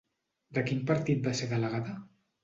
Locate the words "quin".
0.69-0.79